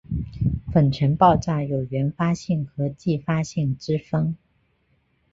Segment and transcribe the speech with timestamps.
[0.73, 4.35] 粉尘爆炸有原发性和继发性之分。